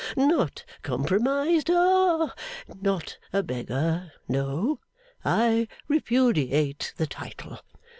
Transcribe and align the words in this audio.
Not 0.17 0.65
compromised. 0.81 1.67
Ha. 1.67 2.33
Not 2.81 3.19
a 3.31 3.43
beggar. 3.43 4.11
No; 4.27 4.79
I 5.23 5.67
repudiate 5.87 6.95
the 6.97 7.05
title! 7.05 7.59